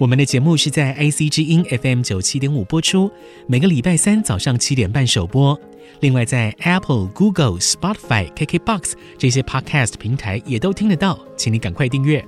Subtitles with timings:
[0.00, 3.10] 我们的节目是在 IC 之音 FM 九七点五播出，
[3.46, 5.60] 每个礼拜三早上七点半首播。
[6.00, 12.24] 另外，在 Apple、Google、Spotify、KKBox 这些 Podcast 平台也都听得到，请你赶快订阅。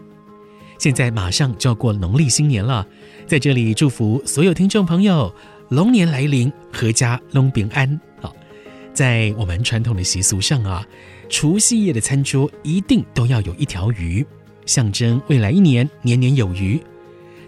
[0.76, 2.86] 现在马上就要过农历新年了，
[3.26, 5.34] 在这里祝福所有听众朋友
[5.70, 7.98] 龙年来临，阖家龙平安。
[8.20, 8.36] 好，
[8.92, 10.86] 在我们传统的习俗上啊，
[11.30, 14.26] 除夕夜的餐桌一定都要有一条鱼，
[14.66, 16.78] 象征未来一年年年有余。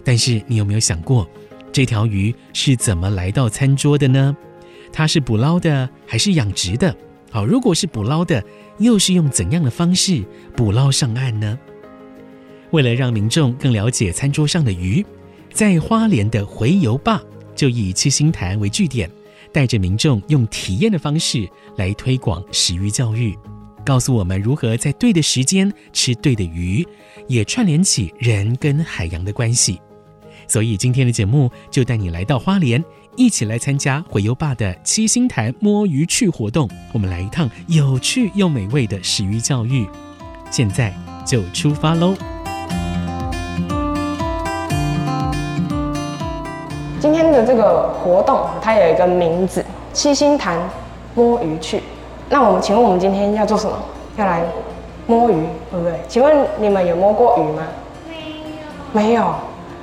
[0.05, 1.27] 但是你有没有想过，
[1.73, 4.37] 这条鱼是怎么来到餐桌的呢？
[4.93, 6.95] 它是捕捞的还是养殖的？
[7.31, 8.41] 好，如果是捕捞的，
[8.77, 10.23] 又是用怎样的方式
[10.55, 11.59] 捕捞上岸呢？
[12.71, 15.05] 为了让民众更了解餐桌上的鱼，
[15.51, 17.21] 在花莲的洄游坝
[17.55, 19.09] 就以七星潭为据点，
[19.51, 23.37] 带着民众用体验的方式来推广食鱼教育。
[23.85, 26.85] 告诉我们如何在对的时间吃对的鱼，
[27.27, 29.79] 也串联起人跟海洋的关系。
[30.47, 32.83] 所以今天的节目就带你来到花莲，
[33.15, 36.69] 一起来参加回游坝的七星潭摸鱼趣活动。
[36.93, 39.87] 我们来一趟有趣又美味的食鱼教育，
[40.51, 40.93] 现在
[41.25, 42.13] 就出发喽！
[46.99, 50.57] 今天的这个活动它有一个名字——七星潭
[51.13, 51.81] 摸鱼趣。
[52.29, 53.77] 那我们请问我们今天要做什么？
[54.17, 54.41] 要来
[55.05, 55.35] 摸鱼，
[55.69, 55.99] 对不对？
[56.07, 57.67] 请问你们有摸过鱼吗？
[58.93, 59.09] 没有。
[59.09, 59.35] 没有。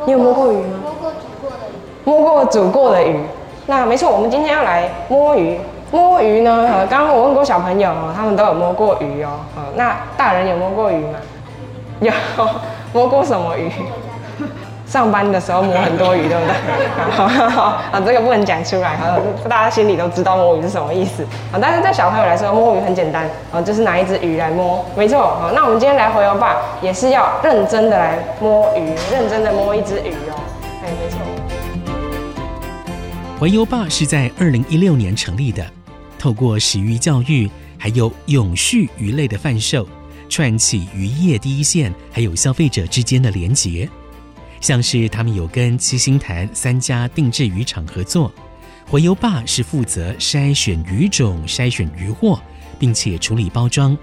[0.04, 0.80] 你有摸过鱼吗？
[0.82, 1.72] 摸过煮过的鱼。
[2.04, 3.20] 摸过煮过的鱼。
[3.66, 5.58] 那没错，我们今天要来摸鱼。
[5.90, 6.68] 摸鱼呢？
[6.72, 9.30] 呃，刚刚我问过小朋友哦，他们都有摸过鱼哦。
[9.54, 11.18] 呃，那大人有摸过鱼吗？
[12.00, 12.12] 有。
[12.92, 13.70] 摸过什么鱼？
[14.92, 16.54] 上班的时候摸很多鱼，对不对？
[17.12, 21.58] 好 好好，啊，这个不能讲出来，好，大家心里都知道摸鱼是什么意思啊。
[21.58, 25.18] 但是在小朋友来说，摸鱼很简单，啊，就是拿一只鱼来摸，没错。
[25.40, 30.36] 好，那我们今天来回游坝，也是要认真的来摸鱼，认真的摸一只鱼哦。
[30.84, 31.16] 哎，没错。
[33.40, 35.64] 洄游坝是在二零一六年成立的，
[36.18, 39.88] 透过食鱼教育，还有永续鱼类的贩售，
[40.28, 43.88] 串起渔业第一线还有消费者之间的连结。
[44.62, 48.32] 像是他们有跟七星潭三家定制渔场合作，
[48.92, 52.40] 洄游坝是负责筛选鱼种、筛选鱼货，
[52.78, 53.98] 并且处理包装，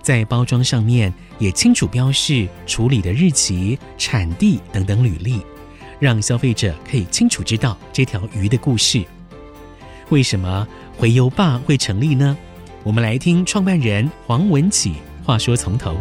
[0.00, 5.40] 在包装上面也清楚标示处理的日期、产地等等履历，
[5.98, 9.04] 让消费者可以清楚知道这条鱼的故事。
[10.10, 10.66] 为什么
[11.00, 12.38] 洄游坝会成立呢？
[12.84, 14.94] 我们来听创办人黄文启
[15.24, 15.96] 话说从头。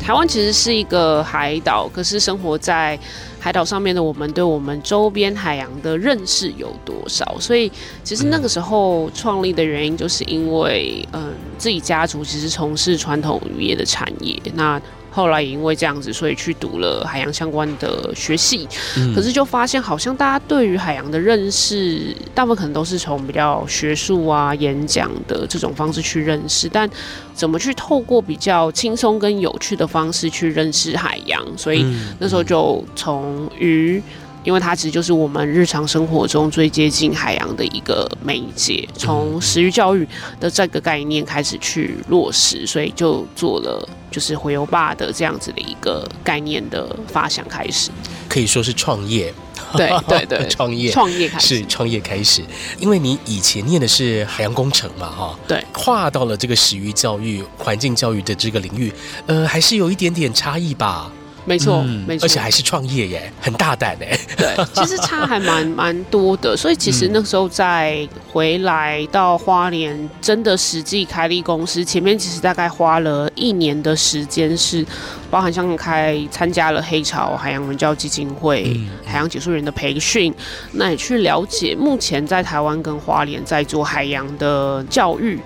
[0.00, 2.98] 台湾其实是一个海岛，可是生活在
[3.38, 7.36] 海岛上面的我们，对我们周边海洋的认识有多少？
[7.38, 7.70] 所以，
[8.02, 14.80] 其实那个时候创立的原因，就是因为，嗯，自己家族其实从事传统渔业的产业，那。
[15.10, 18.68] 后来也因为这样子，所以去读了海洋相关的学系。
[18.96, 26.88] 嗯，可是就发现，好像大家对于海洋的认识，大部分可能都是从比较学术啊、演讲的这种方式去认识，但
[27.34, 31.44] 怎么去透过比较轻松跟有趣的方式去认识海洋？
[31.56, 31.84] 所以
[32.18, 34.02] 那时候就从鱼。
[34.42, 40.06] 因为它其实就是我们日常生活中最接近海洋的一个媒介，从食鱼教育
[40.38, 47.90] 的这个概念开始去落实，所以就做了就是回游坝的这样子的一个概念的发想开始，
[48.28, 49.32] 可以说是创业，
[49.74, 50.90] 对对 对，创业。
[50.90, 51.56] 创业开始。
[51.58, 52.42] 是创业开始，
[52.78, 58.92] 因为你以前念的是海洋工程嘛，哈，对，跨到了这个食鱼教育、环境教育的这个领域，
[59.26, 61.10] 呃，还是有一点点差异吧。
[61.50, 64.16] 没错，没错，而且还是创业耶，很大胆哎。
[64.36, 74.86] 对， 其实差还蛮蛮多的，所以其实那时候在回来到花莲，真的实际开立公司，前面其实大概花了一年的时间，是
[75.28, 80.32] 包含像开参加了黑潮海洋文教基金会、嗯、海洋解说员的培训，
[80.74, 85.40] 那也去了解目前在台湾跟花莲在做海洋的教育。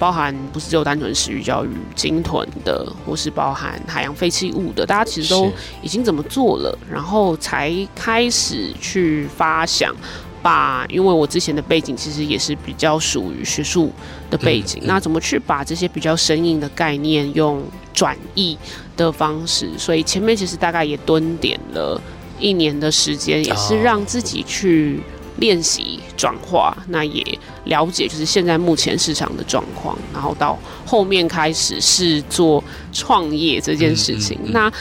[0.00, 5.52] 包含不是只有单纯食鱼教育、鲸豚的，或是包含海洋废弃物的，大家其实都
[5.82, 9.94] 已经怎么做了，然后才开始去发想，
[10.40, 13.92] 把因为我之前的背景其实也是比较属于学术
[14.30, 17.62] 的背景，嗯嗯、那怎么去把这些比较生硬的概念用
[17.92, 18.56] 转译
[18.96, 22.00] 的方式，所以前面其实大概也蹲点了
[22.38, 24.98] 一年的时间，也是让自己去。
[25.40, 27.26] 练习转化，那也
[27.64, 30.56] 了解就是现在目前市场的状况，然后到
[30.86, 34.38] 后面开始是做创业这件事情。
[34.42, 34.72] 嗯嗯嗯、那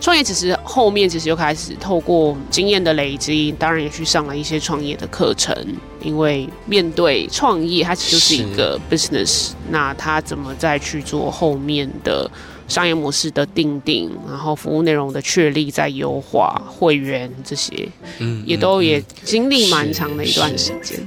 [0.00, 5.56] 创业其实后面其实又开始透过经验的累积，当然也去上了一些创业的课程，
[6.02, 12.30] 因为面对创业，它其实就是一个 business，那它怎么再去做后面的？
[12.68, 17.88] 商业模式的定定，然后服务内容的确立，在优化会员这些，
[18.18, 21.00] 嗯，也都也经历蛮长的一段时间。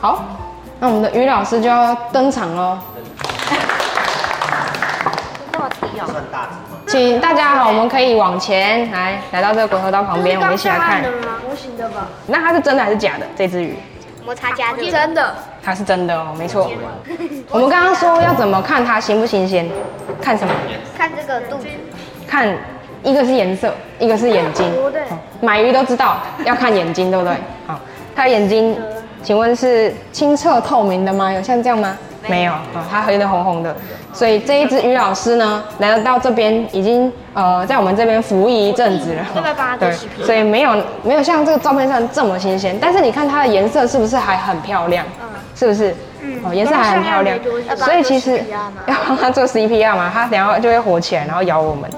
[0.00, 0.22] 好，
[0.80, 2.78] 那我们的于老师就要登场喽。
[6.94, 11.02] 请大家好，我们可以往前来，来到这个鬼头刀旁边，我们一起来看。
[11.44, 12.06] 模型的吧？
[12.28, 13.26] 那它是真的还是假的？
[13.36, 13.74] 这只鱼？
[14.24, 14.92] 摩擦加的。
[14.92, 15.34] 真的。
[15.60, 16.70] 它是真的哦，没错。
[17.50, 19.68] 我们刚刚说要怎么看它新不新鲜？
[20.22, 20.54] 看什么？
[20.96, 21.66] 看这个肚子。
[22.28, 22.56] 看，
[23.02, 24.64] 一个是颜色，一个是眼睛。
[24.92, 25.02] 对。
[25.40, 27.34] 买鱼都知道要看眼睛，对不对？
[27.66, 27.76] 好，
[28.14, 28.80] 它的眼睛，
[29.20, 31.32] 请问是清澈透明的吗？
[31.32, 31.98] 有像这样吗？
[32.28, 33.76] 没有啊，它黑的红红的，
[34.12, 39.92] 所以这一只于老师呢，来到这边已经呃在我们这边服役一阵子了，对，
[40.24, 45.04] 所以没有没有像这个照片上这么新鲜，但是你看它的颜色是不是还很漂亮？
[45.54, 45.94] 是不是？
[46.20, 47.38] 嗯，哦，颜色还很漂亮，
[47.76, 48.42] 所以其实
[48.88, 51.90] 要帮它做 CPR 嘛，它等下就会活起来，然后咬我们。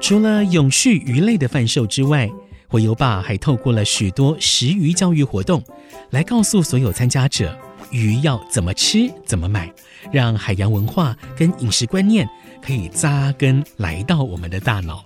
[0.00, 2.28] 除了永续鱼类的贩售之外，
[2.68, 5.62] 火游爸还透过了许多食鱼教育活动，
[6.10, 7.56] 来告诉所有参加者。
[7.94, 9.72] 鱼要怎么吃，怎么买，
[10.10, 12.28] 让海洋文化跟饮食观念
[12.60, 15.04] 可以扎根来到我们的大脑。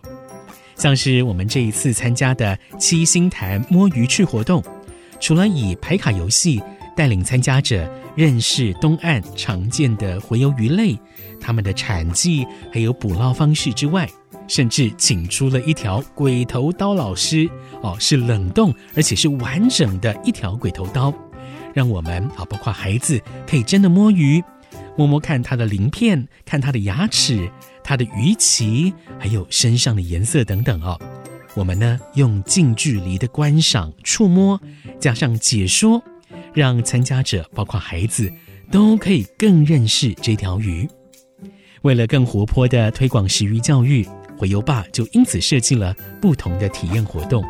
[0.75, 4.64] 像是我们这一次参加的七星潭摸鱼趣活动，
[5.20, 6.62] 除了以牌卡游戏
[6.96, 7.87] 带领参加者
[8.17, 10.99] 认识东岸常见的洄游鱼类、
[11.38, 14.08] 它们的产季还有捕捞方式之外，
[14.46, 17.50] 甚至请出了一条鬼头刀老师
[17.82, 21.12] 哦，是冷冻而且是完整的一条鬼头刀。
[21.79, 24.43] 让我们啊，包括孩子可以真的摸鱼，
[24.97, 27.49] 摸摸看它的鳞片，看它的牙齿，
[27.85, 31.01] 它的鱼鳍，还有身上的颜色等等哦。
[31.55, 34.61] 我们呢，用近距离的观赏、触摸，
[34.99, 36.03] 加上解说，
[36.53, 38.29] 让参加者包括孩子
[38.73, 40.89] 都可以更认识这条鱼。
[41.83, 44.05] 为了更活泼的推广食鱼教育，
[44.37, 47.45] 回游爸就因此设计了不同的体验活动。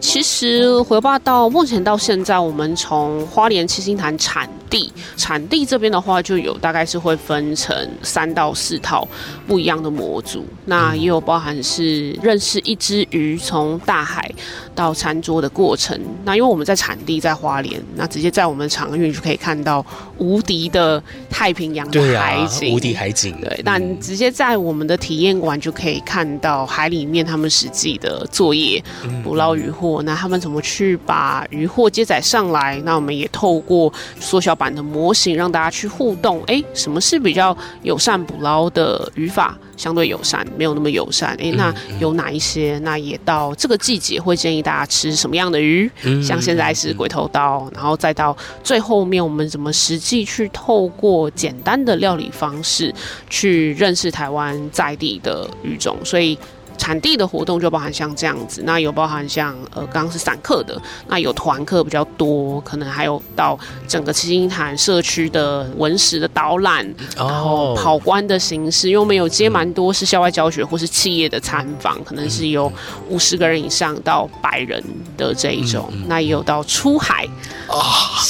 [0.00, 9.06] 其实洄游吧到目前到现在，我们从花莲七星潭产地产地这边的话，就有大概是会分成三到四套
[9.46, 10.44] 不一样的模组。
[10.64, 14.32] 那也有包含是认识一只鱼从大海
[14.74, 16.00] 到餐桌的过程。
[16.24, 19.84] 那因为我们在产地在花莲，那直接在我们场域就可以看到
[20.16, 23.36] 无敌的太平洋的海景，啊、无敌海景。
[23.42, 28.82] 对，但直接在我们的体验馆就可以看到海里面他们实际的作业，
[29.22, 29.89] 捕捞渔获。
[30.02, 32.80] 那他们怎么去把鱼获接载上来？
[32.84, 36.42] 那我们也透过缩小版的模型，让大家去互动。
[36.46, 39.56] 哎，什么是比较友善捕捞的语法？
[39.76, 41.34] 相对友善，没有那么友善。
[41.40, 42.78] 哎，那有哪一些？
[42.82, 45.90] 那也到这个季节会建议大家吃什么样的鱼？
[46.22, 52.94] 像现在是鬼头刀，然后再到最后面，我们怎么实际去透过简单的料理方式
[53.30, 55.96] 去认识台湾在地的鱼种？
[56.04, 56.38] 所以。
[56.80, 66.82] 产地的活动就包含像这样子，那有包含像呃，刚刚是散客的，那有团客比较多，可能还有到整个七星潭社区的文史的导览，
[67.14, 72.72] 然后跑关的形式，因为我们有接蛮多是校外教学或是企业的参访，可能是有
[73.10, 74.82] 五十个人以上到百人
[75.18, 77.28] 的这一种，那也有到出海
[77.68, 77.78] 哦，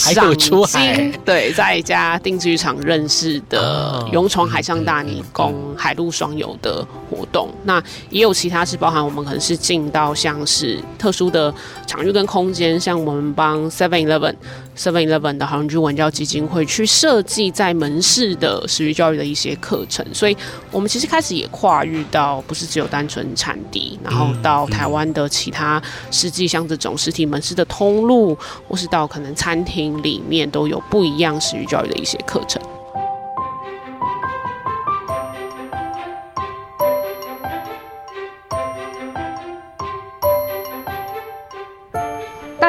[0.03, 7.81] 还有出海，对，在一家定制浴场认识的勇闯海上大泥公海陆双游的活动，那
[8.11, 8.35] 也有。
[8.41, 11.53] 其他是包含我们可能是进到像是特殊的
[11.87, 14.35] 场域跟空间，像我们帮 Seven Eleven
[14.75, 20.35] Seven Eleven 的好邻居文教基金会去设计在门市的食育教育的一些课程，所以
[20.71, 28.35] 我们其实开始也跨域到不是只有单纯产地，然后到台湾的其他实际像这种实体门市的通路，
[28.67, 32.59] 或是到可能餐厅里面都有不一样食育教育的一些课程。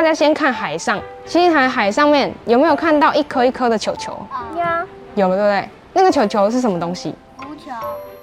[0.02, 4.18] 大家先看海上，七星潭海上面有没有看到一颗一颗的球球？
[5.16, 5.70] 有，有了，对不对？
[5.94, 7.14] 那个球球是什么东西？
[7.38, 7.70] 浮球。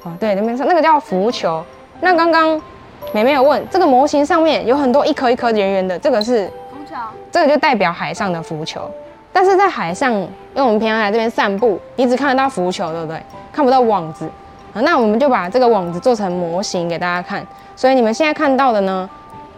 [0.02, 1.64] 哦，对，那边说那个叫浮球。
[2.00, 2.60] 那刚刚
[3.12, 6.96] 美美有问，这个模型上面有很多一颗一颗圆圆的，这个是浮球。
[7.30, 8.80] 这个就代表海上的浮球。
[9.32, 13.22] 但是在海上，因为我们平常来这边散步，你只看得到浮球，对不对？
[13.52, 14.28] 看不到网子。
[14.74, 17.46] 那我们就把这个网子做成模型给大家看。
[17.76, 19.08] 所以你们现在看到的呢，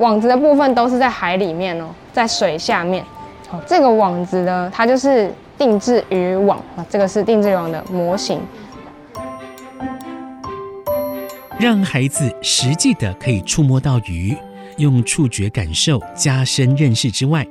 [0.00, 1.90] 网子的部分都是在海里面哦。
[2.10, 3.04] 在水下面，
[3.48, 8.40] 好，这个网子呢，它就是定制渔网啊，这个是定制渔网的模型，
[11.58, 14.34] 让孩子实际的可以触摸到鱼，
[14.78, 17.46] 用触觉感受加深认识之外，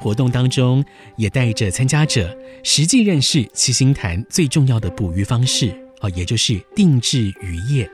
[0.00, 0.82] 活动当中
[1.16, 2.34] 也带着参加者
[2.64, 5.68] 实际认识七星潭最重要的捕鱼方式
[6.00, 7.88] 啊，也就是定制渔业，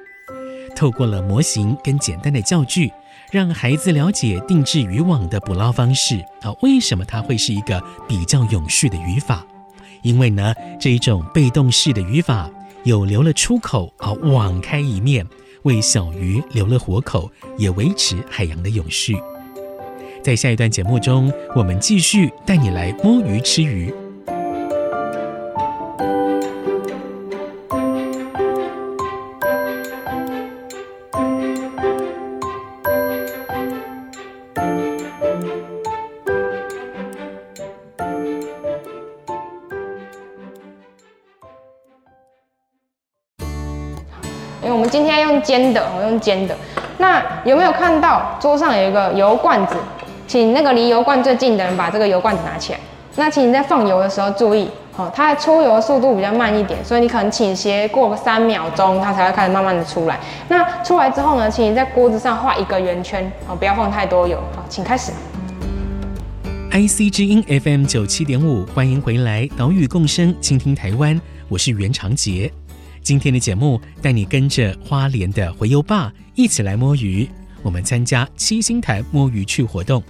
[0.77, 2.91] 透过了模型跟简单的教具。
[3.31, 9.45] 让孩子了解定制渔网的捕捞方式啊，为什么它会是一个比较永续的渔法？
[10.03, 12.49] 因为呢，这一种被动式的渔法
[12.85, 15.27] 有留了出口啊，网开一面，
[15.65, 19.15] 为小鱼留了活口，也维持海洋的永续。
[20.23, 23.93] 在下一段节目中，我们继续带你来摸鱼吃鱼。
[44.89, 46.57] 今天用煎的，我用煎的。
[46.97, 49.77] 那有没有看到桌上有一个油罐子？
[50.27, 52.79] 请那个离油罐最近的人把这个油罐子拿起来。
[53.17, 60.19] 那请你在放油的时候注意，哦，它出油的速度比较慢一点，所以你可能倾斜过三秒钟，它才会开始慢慢的出来。
[60.49, 64.37] 那出来之后呢，请你在锅子上画一个圆圈，哦，不要放太多油。
[64.55, 65.13] 好，请开始。
[66.71, 71.19] IC 之音 FM 九七点五，欢迎回来，岛屿共生，倾听台湾，
[71.49, 72.53] 我是袁长杰。
[73.03, 77.29] 今天的节目带你跟着花莲的洄游爸一起来摸鱼。
[77.63, 80.03] 我们参加七星潭摸鱼趣活动，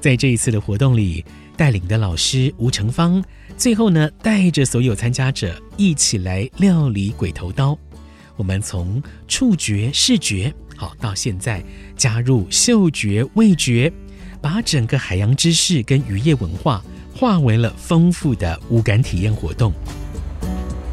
[0.00, 1.24] 在这一次的活动里，
[1.56, 3.24] 带领的老师吴成芳，
[3.56, 7.76] 最后呢带着所有参加者一起来料理鬼头刀。
[8.36, 11.64] 我们从触觉、视觉，好到现在
[11.96, 13.90] 加入嗅觉、味觉，
[14.42, 19.72] 把整个海洋知识跟渔业文化化为了丰富的五感体验活动。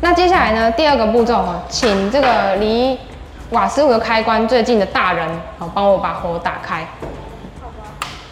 [0.03, 0.71] 那接下来呢？
[0.71, 2.97] 第二个步骤哈，请这个离
[3.51, 5.29] 瓦斯炉的开关最近的大人，
[5.59, 6.83] 好，帮我把火打开。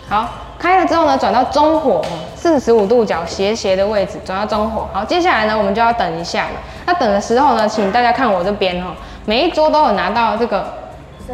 [0.09, 2.03] 好，开了之后呢，转到中火，
[2.35, 4.87] 四十五度角斜斜的位置，转到中火。
[4.91, 6.51] 好，接下来呢，我们就要等一下了。
[6.87, 8.91] 那等的时候呢，请大家看我这边哈，
[9.25, 10.73] 每一桌都有拿到这个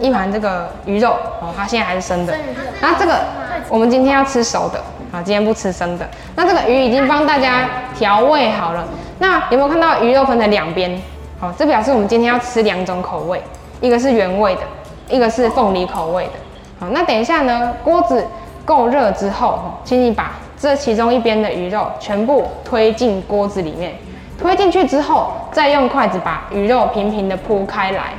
[0.02, 2.36] 一盘这个鱼肉哦，它现在还是生的。
[2.82, 3.22] 那这个
[3.70, 4.84] 我们今天要吃熟的。
[5.12, 6.06] 啊，今天不吃生的。
[6.36, 8.84] 那这个鱼已经帮大家调味好了。
[9.20, 11.00] 那有没有看到鱼肉分成两边？
[11.40, 13.42] 好，这表示我们今天要吃两种口味，
[13.82, 14.62] 一个是原味的，
[15.10, 16.32] 一个是凤梨口味的。
[16.80, 18.26] 好，那等一下呢，锅子
[18.66, 23.94] 够热之后，请你把这其中一边的鱼肉全部推进锅子里面。
[24.38, 28.14] 推进去之后，再用筷子把鱼肉平平的铺开来。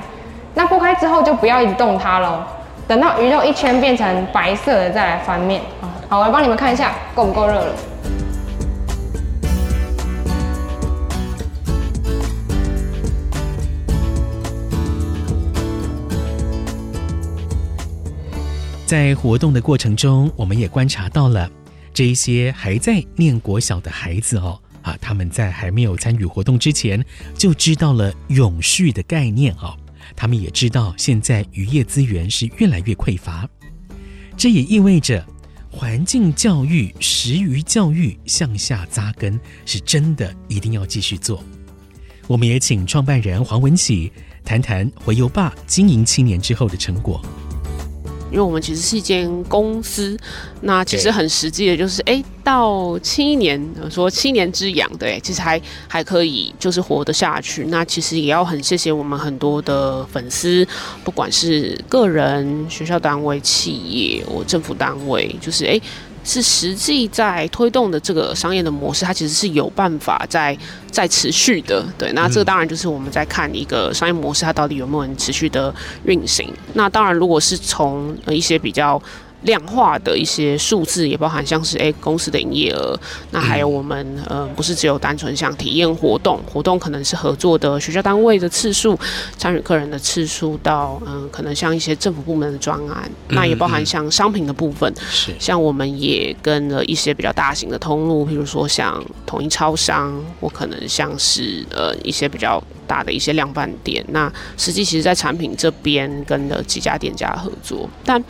[0.54, 2.38] 那铺开之后就不要一直动它喽。
[2.88, 5.60] 等到鱼肉一圈变成白色的，再来翻面。
[6.08, 7.72] 好，我来帮你们看一下够不够热了。
[18.86, 21.50] 在活动的过程中，我们也观察到了
[21.92, 27.04] 这一些还在念国小的孩子哦，啊，他们在还没有参与活动之前
[27.36, 29.76] 就知道了永续的概念哦，
[30.14, 33.46] 他们也知道现在渔业资源是越来越匮乏，
[34.36, 35.22] 这也意味着。
[35.68, 41.44] 环境教育、食鱼教育向下扎根，是真的一定要继续做。
[42.26, 44.10] 我们也请创办人黄文启
[44.42, 47.20] 谈谈回游坝经营七年之后的成果。
[48.30, 50.16] 因为我们其实是一间公司，
[50.62, 57.66] 那其实很实际的就是，哎、欸，到七年，说七年之痒，对，其实还还可以，就是活得下去。
[57.66, 60.66] 那其实也要很谢谢我们很多的粉丝，
[61.04, 65.70] 不管是个人、学校单位、企业或政府单位，就是哎。
[65.70, 65.82] 欸
[66.26, 70.54] 是实际在推动的这个商业的模式，它其实是有办法在
[70.90, 71.82] 在持续的。
[71.96, 76.52] 对，那这个当然就是我们在看一个商业模式，它到底有没有能持续的运行。
[76.74, 79.00] 那当然，如果是从一些比较。
[79.42, 82.98] 量化的一些数字也包含像是诶、欸、公司的营业额，
[83.30, 88.98] 那还有我们呃不是只有单纯像体验活动，活动可能是合作的学校单位的次数，
[89.36, 102.62] 参与客人的次数到嗯、呃、可能像一些政府部门的专案，那也包含像商品的部分，是像我们也跟了一些比较大型的通路，比如说像统一超商，或可能像是呃一些比较。
[102.86, 108.22] 大的一些量贩店，那实际其实，在产品这边跟了几家店家合作，但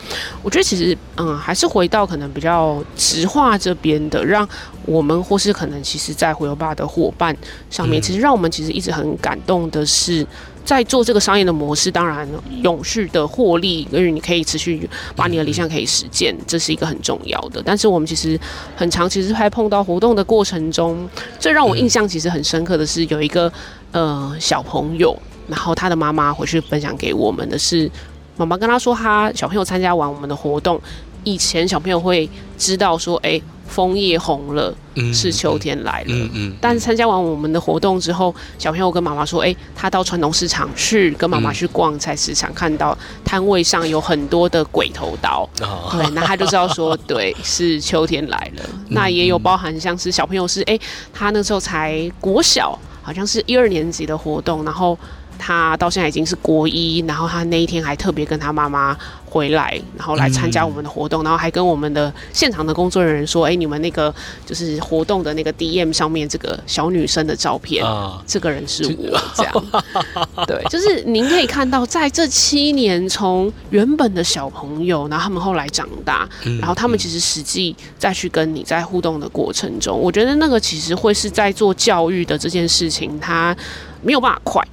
[0.43, 4.47] 我觉得其实，嗯，还是回到可能比较直化这边的，让
[4.85, 7.35] 我们或是可能其实，在回游吧的伙伴
[7.69, 10.25] 上面，其实让我们其实一直很感动的是。
[10.67, 12.27] 在做这个商业的模式，当然
[12.61, 14.77] 永续的获利，因为你可以持续
[15.15, 17.63] 把你的理想可以实践，这是一个很重要的。
[17.65, 18.37] 但是我们其实
[18.75, 21.09] 很长，其实还碰到活动的过程中，
[21.39, 23.49] 最让我印象其实很深刻的是有一个
[23.97, 27.89] 呃小朋友，然后他的妈妈回去分享给我们的是，
[28.35, 30.79] 妈妈跟他说，他小朋友参加完我们的活动，
[31.23, 33.41] 以前小朋友会知道说，哎。
[33.67, 34.73] 枫叶红了，
[35.13, 36.07] 是秋天来了。
[36.07, 45.47] 嗯嗯嗯、但是参加完我们的活动之后，小朋友跟妈妈说：“哎、欸，他到传统市场去，跟妈妈去逛菜市场，看到摊位上有很多的鬼头刀。
[45.59, 48.63] 哦”对，那他就知道说，对，是秋天来了。
[48.65, 50.81] 嗯、那也有包含像是小朋友是，哎、欸，
[51.13, 54.99] 他那时候才国小，好像是一二年级的活动，然后。
[55.39, 58.97] 他到现在已经是国一，然后他那一天还特别跟他妈妈
[59.29, 64.13] 回来，然后来参加我们的活动，嗯、然后还跟我们的现场的工作人员说：“哎、欸，你们那个
[64.45, 69.65] 就是活动的那个 DM 上面这个小女生的照片，啊、这个人是我。”这样，
[70.47, 83.55] 对，就是您可以看到，在这七年，从原本的小朋友，然后他们后来长大，嗯、然后他们其实实际再去跟你在互动的过程中，我觉得那个其实会是在做教育的这件事情，它
[84.01, 84.65] 没有办法快。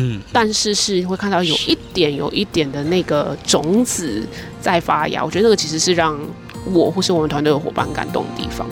[0.00, 4.24] 嗯，但是是会看到有一点有一点的那个种子
[4.60, 6.16] 在发芽，我觉得这个其实是让
[6.72, 8.66] 我或是我们团队的伙伴感动的地方。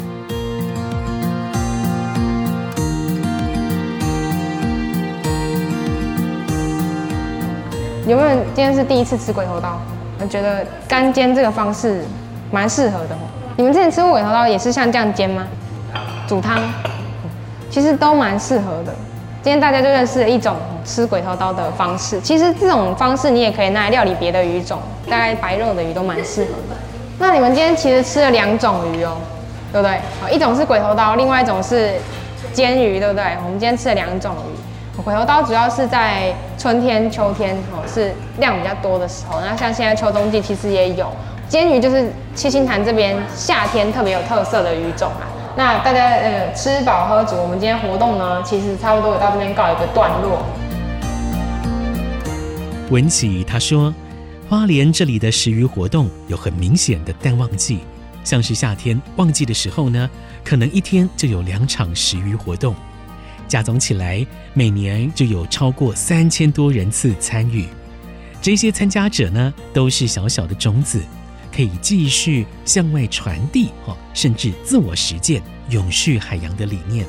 [8.07, 9.81] 有没有今天是第一次吃鬼头刀？
[10.21, 12.05] 我觉得干煎这个方式
[12.53, 13.19] 蛮适合的。
[13.57, 15.45] 你们之前吃过鬼头刀也是像这样煎吗？
[16.29, 16.61] 煮汤，
[17.69, 18.95] 其实都蛮适合的。
[19.47, 22.21] 今天大家就认识了一种吃鬼头刀的方式。
[22.21, 26.77] 其实这种方式你也可以拿来料理别的鱼种，大概白肉的鱼都蛮适合的。
[27.21, 29.19] 那你们今天其实吃了两种鱼哦，
[29.73, 30.01] 对不对？
[30.21, 31.93] 好，一种是鬼头刀，另外一种是
[32.53, 33.23] 煎鱼，对不对？
[33.45, 35.01] 我们今天吃了两种鱼。
[35.05, 39.39] 鬼头刀主要是在春天、秋天哦，是量比较多的时候。
[39.43, 41.07] 那像现在秋冬季其实也有。
[41.49, 45.31] 煎鱼就是七星潭这边夏天特别有特色的鱼种啊。
[45.57, 50.45] 那大家呃吃饱喝足，我们今天活动呢，其实差不多也到这边告一个段落。
[52.91, 53.93] 文琪他说，
[54.51, 57.79] 花莲这里的食鱼活动有很明显的淡旺季，
[58.23, 60.11] 像是夏天旺季的时候呢，
[60.45, 62.75] 可能一天就有两场食鱼活动，
[63.49, 67.67] 加总起来每年就有超过三千多人次参与。
[68.43, 71.01] 这些参加者呢，都是小小的种子。
[71.57, 77.07] 可以继续向外传递哦，甚至自我实践永续海洋的理念。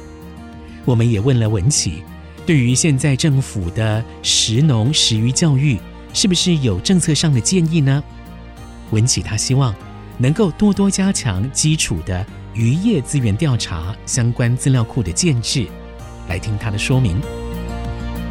[0.85, 2.01] 我们也问了文琪，
[2.45, 5.77] 对于现在政府的食农食鱼教育，
[6.13, 8.01] 是不是有政策上的建议呢？
[8.91, 9.75] 文琪他希望
[10.17, 15.67] 能够多多加强基础的渔业资源调查相关资料库的建置，
[16.29, 17.19] 来听他的说明。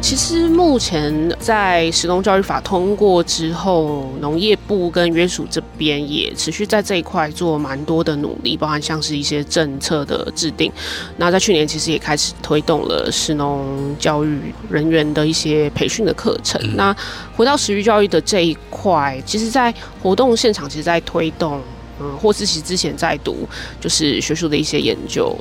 [0.07, 10.71] 其实目前在食农教育法通过之后，农业部跟约署这边也持续在这一块做蛮多的努力，包含像是一些政策的制定。
[11.17, 14.39] 那在去年其实也开始推动了食农教育
[14.69, 16.57] 人员的一些培训的课程。
[16.63, 16.95] 嗯、那
[17.35, 21.61] 回到食育教育的这一块，其实，在活动现场，其实在推动，
[21.99, 23.45] 嗯，或是其实之前在读，
[23.81, 25.37] 就是学术的一些研究。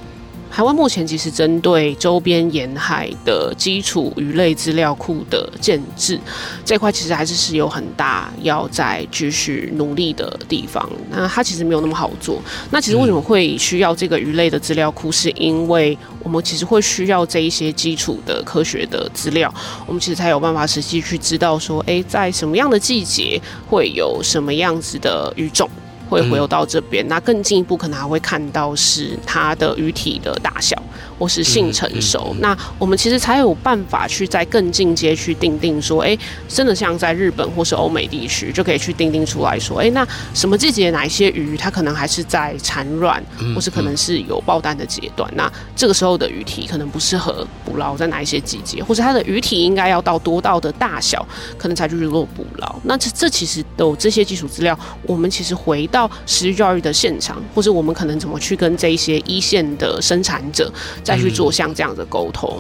[0.51, 6.19] 台湾目前其实针对周边沿海的基础鱼类资料库的建置
[6.65, 10.89] 这块，其实还是是有很大要再继续努力的地方。
[11.11, 12.41] 那它其实没有那么好做。
[12.71, 15.13] 那其实为什么会需要这个鱼类的资料库？
[15.17, 19.53] 是因为我们其实会需要这一些基础的科学的资料，
[19.87, 25.71] 我们其实才有办法实际去知道说，诶，在什么样的季节会有什么样子的鱼种。
[26.09, 30.81] 会回游到这边，那更进一步可能还会看到是它的鱼体的大小，
[31.19, 32.35] 或是性成熟。
[32.41, 36.17] 那我们其实才有办法去在更进阶去定定说，哎，
[36.49, 43.21] 真的像在日本或是欧美地区，就可以去定定出来说，哎，那什么季节哪一些鱼它可能还是在产卵，
[43.55, 45.29] 或是可能是有爆蛋的阶段。
[45.35, 51.27] 那这个时候的鱼体可能不适合捕捞在哪一些季节，或是它的鱼体应该要到多到的大小，
[51.59, 52.77] 可能才去做捕捞。
[52.85, 55.96] 那这这其实都有这些基础资料，我们其实回到。
[55.97, 60.71] 到食育教育的现场，或者我们可能怎么去跟这一些一线的生产者
[61.03, 62.51] 再去做像这样的沟通，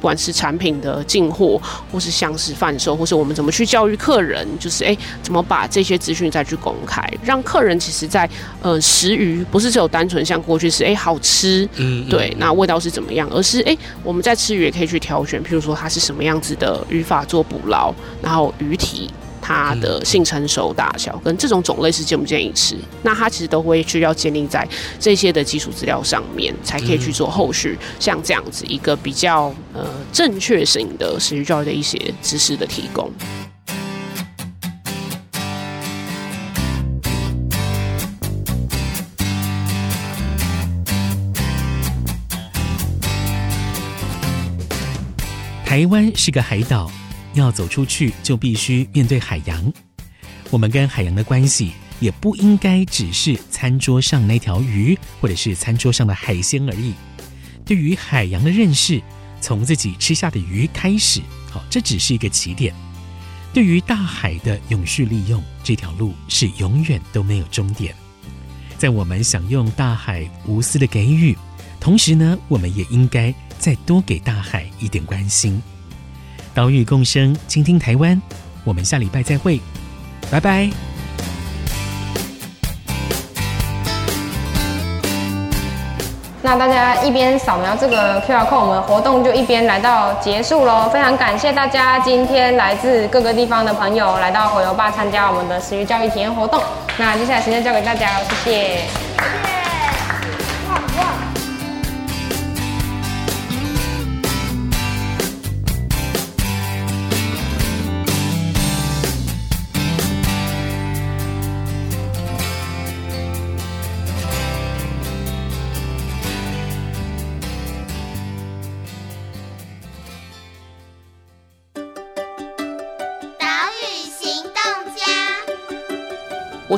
[0.00, 1.60] 不管是产品的进货，
[1.92, 8.28] 或是像是贩售，或是我们怎么去教育客人，就是诶，怎么把这些资讯再去公开，让客人其实在
[8.62, 19.10] 呃食鱼不是只有单纯像过去是诶好吃，嗯，对，那味道是怎么样，而是诶我们在吃鱼也可以去挑选，譬如说它是什么样子的渔法做捕捞，然后鱼体。
[19.48, 24.68] 它的性成熟大小跟这种种类是建不建议吃，那它其实都会需要建立在
[25.00, 33.10] 这些的基础资料上面，才可以去做后续像这样子一个比较呃正确性的食育教育的一些知识的提供。
[45.64, 46.90] 台湾是个海岛。
[47.38, 49.72] 要走出去，就必须面对海洋。
[50.50, 56.94] 我们跟海洋的关系，也不应该只是餐桌上那条鱼，或者是餐桌上的海鲜而已。
[57.64, 59.02] 对于海洋的认识，
[59.40, 61.20] 从自己吃下的鱼开始，
[61.50, 62.74] 好，这只是一个起点。
[63.52, 67.94] 对于大海的永续利用，这条路是永远都没有终点。
[68.78, 71.36] 在我们享用大海无私的给予，
[71.80, 75.60] 同时呢，我们也应该再多给大海一点关心。
[76.54, 78.20] 岛屿共生，倾听台湾。
[78.64, 79.60] 我们下礼拜再会，
[80.30, 80.68] 拜拜。
[86.40, 90.88] 那大家一边扫描这个 QR code，我们活动就一边来到结束喽。
[90.90, 96.62] 非常感谢大家今天来自各个地方的朋友来到火油吧参加我们的食育教育体验活动。
[96.96, 99.57] 那接下来时间交给大家，谢谢。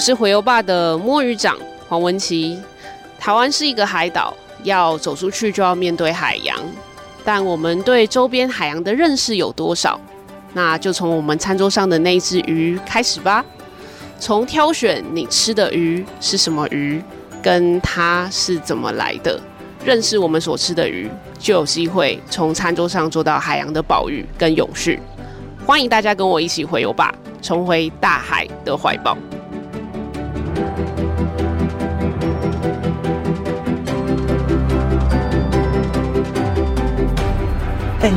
[0.00, 1.54] 是回游吧的摸鱼长
[1.86, 2.58] 黄文琪。
[3.18, 6.58] 台湾是一个海岛，要走出去就要面对海洋。
[7.22, 10.00] 但我们对周边海洋的认识有多少？
[10.54, 13.44] 那就从我们餐桌上的那只鱼开始吧。
[14.18, 17.02] 从挑选你吃的鱼是什么鱼，
[17.42, 19.38] 跟它是怎么来的，
[19.84, 24.98] 认识我们所吃的鱼，就有机会从餐桌上做到海洋的保育跟永续。
[25.66, 29.16] 欢迎大家跟我一起回游吧，重回大海的怀抱。